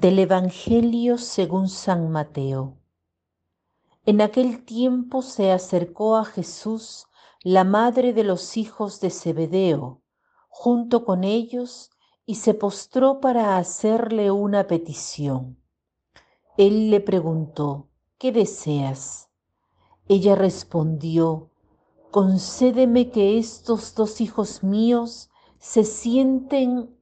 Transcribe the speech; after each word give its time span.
Del 0.00 0.18
Evangelio 0.18 1.18
según 1.18 1.68
San 1.68 2.10
Mateo. 2.10 2.78
En 4.04 4.22
aquel 4.22 4.64
tiempo 4.64 5.22
se 5.22 5.52
acercó 5.52 6.16
a 6.16 6.24
Jesús 6.24 7.06
la 7.44 7.62
madre 7.62 8.12
de 8.12 8.24
los 8.24 8.56
hijos 8.56 8.98
de 8.98 9.10
Zebedeo, 9.10 10.02
junto 10.48 11.04
con 11.04 11.22
ellos, 11.22 11.92
y 12.26 12.34
se 12.34 12.54
postró 12.54 13.20
para 13.20 13.56
hacerle 13.56 14.32
una 14.32 14.66
petición. 14.66 15.62
Él 16.56 16.90
le 16.90 17.00
preguntó, 17.00 17.88
¿qué 18.18 18.32
deseas? 18.32 19.30
Ella 20.08 20.34
respondió, 20.34 21.52
concédeme 22.10 23.12
que 23.12 23.38
estos 23.38 23.94
dos 23.94 24.20
hijos 24.20 24.64
míos 24.64 25.30
se 25.60 25.84
sienten 25.84 26.93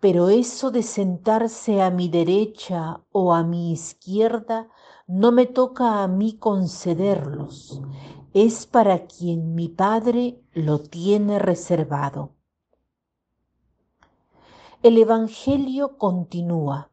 pero 0.00 0.30
eso 0.30 0.70
de 0.70 0.82
sentarse 0.82 1.82
a 1.82 1.90
mi 1.90 2.08
derecha 2.08 3.02
o 3.12 3.34
a 3.34 3.44
mi 3.44 3.72
izquierda 3.72 4.68
no 5.06 5.30
me 5.30 5.46
toca 5.46 6.02
a 6.02 6.08
mí 6.08 6.38
concederlos, 6.38 7.82
es 8.32 8.66
para 8.66 9.06
quien 9.06 9.54
mi 9.54 9.68
Padre 9.68 10.40
lo 10.52 10.78
tiene 10.78 11.38
reservado. 11.38 12.34
El 14.82 14.96
Evangelio 14.96 15.98
continúa. 15.98 16.90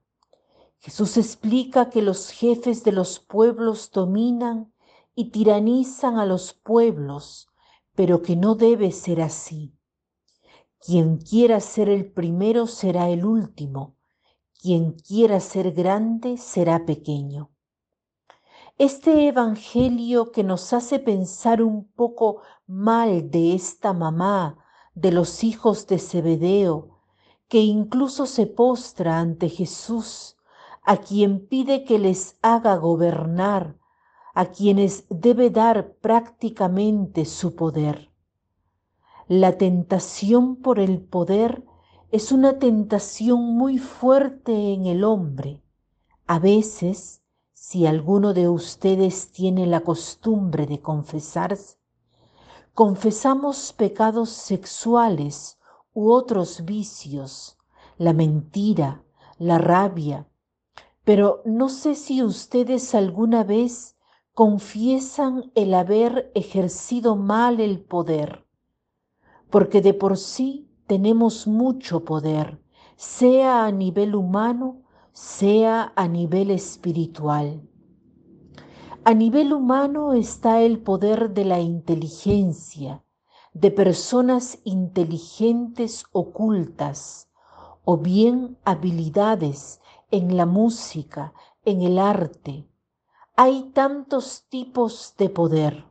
Jesús 0.79 1.15
explica 1.15 1.89
que 1.89 2.01
los 2.01 2.31
jefes 2.31 2.83
de 2.83 2.91
los 2.91 3.19
pueblos 3.19 3.91
dominan 3.91 4.73
y 5.15 5.31
tiranizan 5.31 6.17
a 6.17 6.25
los 6.25 6.53
pueblos, 6.53 7.47
pero 7.95 8.21
que 8.21 8.35
no 8.35 8.55
debe 8.55 8.91
ser 8.91 9.21
así. 9.21 9.76
Quien 10.79 11.17
quiera 11.17 11.59
ser 11.59 11.89
el 11.89 12.11
primero 12.11 12.67
será 12.67 13.09
el 13.09 13.25
último, 13.25 13.95
quien 14.61 14.93
quiera 14.93 15.39
ser 15.39 15.71
grande 15.71 16.37
será 16.37 16.85
pequeño. 16.85 17.49
Este 18.77 19.27
Evangelio 19.27 20.31
que 20.31 20.43
nos 20.43 20.71
hace 20.73 20.99
pensar 20.99 21.63
un 21.63 21.85
poco 21.85 22.41
mal 22.67 23.31
de 23.31 23.55
esta 23.55 23.91
mamá, 23.91 24.63
de 24.93 25.11
los 25.11 25.43
hijos 25.43 25.87
de 25.87 25.97
Zebedeo, 25.97 26.99
que 27.47 27.59
incluso 27.59 28.25
se 28.25 28.45
postra 28.45 29.19
ante 29.19 29.49
Jesús, 29.49 30.37
a 30.83 30.97
quien 30.97 31.47
pide 31.47 31.83
que 31.85 31.97
les 31.97 32.37
haga 32.41 32.75
gobernar, 32.75 33.77
a 34.33 34.45
quienes 34.51 35.05
debe 35.09 35.49
dar 35.49 35.93
prácticamente 35.95 37.25
su 37.25 37.55
poder. 37.55 38.06
La 39.29 39.57
tentación 39.57 40.55
por 40.55 40.79
el 40.79 41.01
poder 41.01 41.65
es 42.11 42.31
una 42.31 42.59
tentación 42.59 43.57
muy 43.57 43.77
fuerte 43.77 44.71
en 44.73 44.85
el 44.85 45.03
hombre. 45.03 45.61
A 46.27 46.39
veces 46.39 47.21
si 47.51 47.85
alguno 47.85 48.33
de 48.33 48.47
ustedes 48.47 49.33
tiene 49.33 49.67
la 49.67 49.81
costumbre 49.81 50.65
de 50.65 50.79
confesarse, 50.79 51.77
confesamos 52.73 53.73
pecados 53.73 54.29
sexuales 54.29 55.59
u 55.93 56.09
otros 56.09 56.63
vicios, 56.63 57.57
la 57.97 58.13
mentira, 58.13 59.03
la 59.39 59.57
rabia, 59.57 60.29
pero 61.03 61.41
no 61.43 61.67
sé 61.67 61.95
si 61.95 62.23
ustedes 62.23 62.95
alguna 62.95 63.43
vez 63.43 63.97
confiesan 64.33 65.51
el 65.53 65.73
haber 65.73 66.31
ejercido 66.33 67.17
mal 67.17 67.59
el 67.59 67.81
poder, 67.81 68.46
porque 69.49 69.81
de 69.81 69.93
por 69.93 70.17
sí 70.17 70.69
tenemos 70.87 71.47
mucho 71.47 72.03
poder, 72.03 72.61
sea 72.95 73.65
a 73.65 73.71
nivel 73.71 74.15
humano 74.15 74.83
sea 75.17 75.93
a 75.95 76.07
nivel 76.07 76.51
espiritual. 76.51 77.67
A 79.03 79.15
nivel 79.15 79.51
humano 79.51 80.13
está 80.13 80.61
el 80.61 80.77
poder 80.77 81.31
de 81.31 81.43
la 81.43 81.59
inteligencia, 81.59 83.03
de 83.51 83.71
personas 83.71 84.59
inteligentes 84.63 86.05
ocultas, 86.11 87.31
o 87.83 87.97
bien 87.97 88.59
habilidades 88.63 89.81
en 90.11 90.37
la 90.37 90.45
música, 90.45 91.33
en 91.65 91.81
el 91.81 91.97
arte. 91.97 92.67
Hay 93.35 93.71
tantos 93.73 94.45
tipos 94.49 95.15
de 95.17 95.31
poder. 95.31 95.83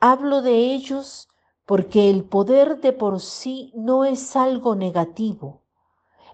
Hablo 0.00 0.42
de 0.42 0.74
ellos 0.74 1.28
porque 1.66 2.08
el 2.08 2.24
poder 2.24 2.80
de 2.80 2.92
por 2.92 3.20
sí 3.20 3.72
no 3.74 4.04
es 4.04 4.36
algo 4.36 4.74
negativo 4.74 5.60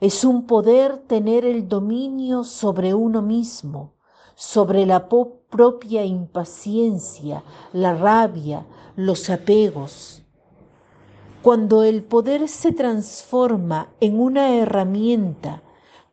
es 0.03 0.25
un 0.25 0.49
poder 0.49 0.97
tener 0.97 1.45
el 1.45 1.69
dominio 1.69 2.43
sobre 2.43 2.93
uno 2.93 3.23
mismo, 3.23 3.93
sobre 4.35 4.85
la 4.85 5.09
propia 5.09 6.05
impaciencia, 6.05 7.45
la 7.73 7.95
rabia, 7.95 8.67
los 8.97 9.31
apegos. 9.31 10.25
Cuando 11.41 11.85
el 11.85 12.03
poder 12.03 12.49
se 12.49 12.73
transforma 12.73 13.93
en 14.01 14.19
una 14.19 14.57
herramienta 14.57 15.63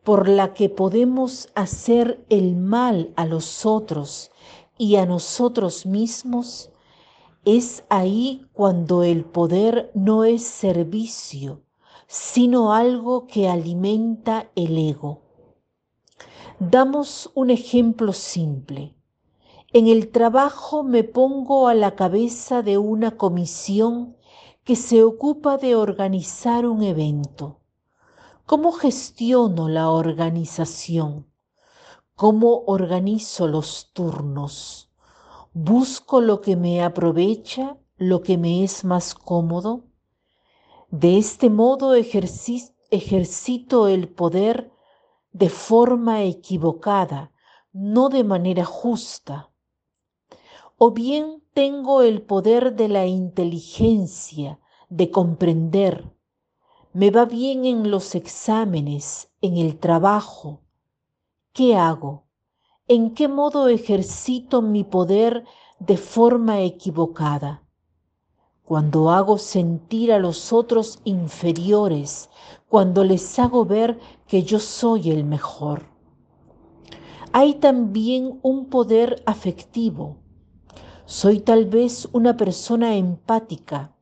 por 0.04 0.28
la 0.28 0.54
que 0.54 0.68
podemos 0.68 1.48
hacer 1.56 2.24
el 2.28 2.54
mal 2.54 3.12
a 3.16 3.26
los 3.26 3.66
otros 3.66 4.30
y 4.78 4.94
a 4.96 5.04
nosotros 5.04 5.84
mismos, 5.84 6.70
es 7.44 7.84
ahí 7.88 8.46
cuando 8.52 9.02
el 9.02 9.24
poder 9.24 9.90
no 9.94 10.24
es 10.24 10.44
servicio, 10.44 11.62
sino 12.06 12.74
algo 12.74 13.26
que 13.26 13.48
alimenta 13.48 14.50
el 14.54 14.76
ego. 14.76 15.22
Damos 16.58 17.30
un 17.34 17.50
ejemplo 17.50 18.12
simple. 18.12 18.94
En 19.72 19.86
el 19.86 20.10
trabajo 20.10 20.82
me 20.82 21.04
pongo 21.04 21.68
a 21.68 21.74
la 21.74 21.96
cabeza 21.96 22.60
de 22.62 22.76
una 22.76 23.16
comisión 23.16 24.16
que 24.64 24.76
se 24.76 25.02
ocupa 25.02 25.56
de 25.56 25.76
organizar 25.76 26.66
un 26.66 26.82
evento. 26.82 27.60
¿Cómo 28.44 28.72
gestiono 28.72 29.68
la 29.68 29.90
organización? 29.90 31.26
¿Cómo 32.16 32.64
organizo 32.66 33.48
los 33.48 33.92
turnos? 33.94 34.89
¿Busco 35.52 36.20
lo 36.20 36.40
que 36.40 36.54
me 36.54 36.80
aprovecha, 36.80 37.76
lo 37.96 38.22
que 38.22 38.38
me 38.38 38.62
es 38.62 38.84
más 38.84 39.16
cómodo? 39.16 39.82
De 40.92 41.18
este 41.18 41.50
modo 41.50 41.94
ejercito 41.94 43.88
el 43.88 44.08
poder 44.08 44.70
de 45.32 45.48
forma 45.48 46.22
equivocada, 46.22 47.32
no 47.72 48.10
de 48.10 48.22
manera 48.22 48.64
justa. 48.64 49.50
O 50.78 50.92
bien 50.92 51.42
tengo 51.52 52.02
el 52.02 52.22
poder 52.22 52.76
de 52.76 52.86
la 52.86 53.06
inteligencia, 53.06 54.60
de 54.88 55.10
comprender. 55.10 56.12
Me 56.92 57.10
va 57.10 57.24
bien 57.24 57.64
en 57.64 57.90
los 57.90 58.14
exámenes, 58.14 59.32
en 59.40 59.56
el 59.56 59.80
trabajo. 59.80 60.60
¿Qué 61.52 61.74
hago? 61.74 62.29
¿En 62.96 63.14
qué 63.14 63.28
modo 63.28 63.68
ejercito 63.68 64.62
mi 64.62 64.82
poder 64.82 65.44
de 65.78 65.96
forma 65.96 66.62
equivocada? 66.62 67.62
cuando 68.64 69.10
hago 69.10 69.38
sentir 69.38 70.12
a 70.12 70.18
los 70.18 70.52
otros 70.52 71.00
inferiores, 71.04 72.30
cuando 72.68 73.02
les 73.02 73.38
hago 73.38 73.64
ver 73.64 73.98
que 74.28 74.44
yo 74.44 74.60
soy 74.60 75.10
el 75.10 75.24
mejor. 75.24 75.86
Hay 77.32 77.54
también 77.54 78.38
un 78.42 78.66
poder 78.66 79.22
afectivo. 79.26 80.18
Soy 81.04 81.40
tal 81.40 81.66
vez 81.66 82.08
una 82.12 82.36
persona 82.36 82.96
empática 82.96 83.92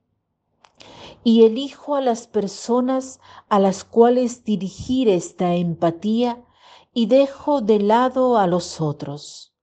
y 1.24 1.44
elijo 1.44 1.94
a 1.94 2.00
las 2.00 2.26
personas 2.26 3.20
a 3.48 3.58
las 3.58 3.84
cuales 3.84 4.44
dirigir 4.44 5.08
esta 5.08 5.54
empatía 5.54 6.44
y 6.92 7.06
dejo 7.06 7.60
de 7.60 7.80
lado 7.80 8.38
a 8.38 8.46
los 8.46 8.80
otros. 8.80 9.54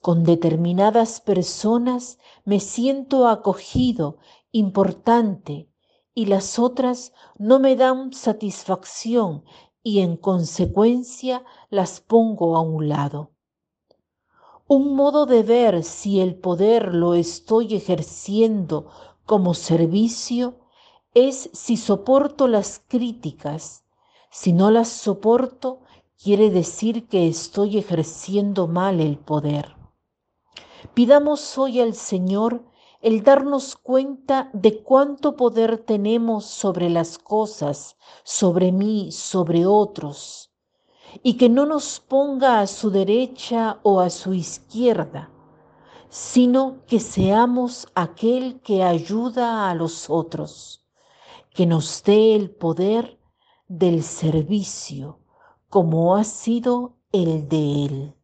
Con 0.00 0.24
determinadas 0.24 1.20
personas 1.20 2.18
me 2.44 2.60
siento 2.60 3.28
acogido, 3.28 4.18
importante, 4.52 5.68
y 6.14 6.26
las 6.26 6.58
otras 6.58 7.12
no 7.38 7.58
me 7.58 7.76
dan 7.76 8.12
satisfacción 8.12 9.44
y 9.82 10.00
en 10.00 10.16
consecuencia 10.16 11.44
las 11.68 12.00
pongo 12.00 12.56
a 12.56 12.60
un 12.60 12.88
lado. 12.88 13.30
Un 14.66 14.94
modo 14.94 15.26
de 15.26 15.42
ver 15.42 15.82
si 15.82 16.20
el 16.20 16.36
poder 16.36 16.94
lo 16.94 17.14
estoy 17.14 17.74
ejerciendo 17.74 18.90
como 19.26 19.54
servicio 19.54 20.60
es 21.14 21.50
si 21.52 21.76
soporto 21.76 22.46
las 22.46 22.82
críticas. 22.86 23.84
Si 24.30 24.52
no 24.52 24.70
las 24.70 24.88
soporto, 24.88 25.80
quiere 26.22 26.50
decir 26.50 27.08
que 27.08 27.28
estoy 27.28 27.78
ejerciendo 27.78 28.68
mal 28.68 29.00
el 29.00 29.16
poder. 29.16 29.74
Pidamos 30.92 31.56
hoy 31.56 31.80
al 31.80 31.94
Señor 31.94 32.62
el 33.00 33.22
darnos 33.22 33.74
cuenta 33.74 34.50
de 34.52 34.82
cuánto 34.82 35.34
poder 35.34 35.78
tenemos 35.78 36.44
sobre 36.44 36.90
las 36.90 37.16
cosas, 37.16 37.96
sobre 38.22 38.70
mí, 38.70 39.10
sobre 39.12 39.64
otros, 39.64 40.52
y 41.22 41.38
que 41.38 41.48
no 41.48 41.64
nos 41.64 42.00
ponga 42.00 42.60
a 42.60 42.66
su 42.66 42.90
derecha 42.90 43.80
o 43.82 44.00
a 44.00 44.10
su 44.10 44.34
izquierda, 44.34 45.30
sino 46.10 46.84
que 46.86 47.00
seamos 47.00 47.88
aquel 47.94 48.60
que 48.60 48.82
ayuda 48.82 49.70
a 49.70 49.74
los 49.74 50.10
otros, 50.10 50.84
que 51.54 51.64
nos 51.64 52.02
dé 52.04 52.34
el 52.34 52.50
poder 52.50 53.18
del 53.68 54.02
servicio 54.02 55.19
como 55.70 56.16
ha 56.16 56.24
sido 56.24 56.96
el 57.12 57.48
de 57.48 57.84
Él. 57.86 58.14